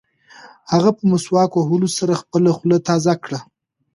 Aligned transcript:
هغه 0.71 0.89
په 0.97 1.03
مسواک 1.11 1.51
وهلو 1.55 1.89
سره 1.97 2.19
خپله 2.21 2.49
خوله 2.57 2.77
تازه 2.87 3.13
کړه. 3.23 3.39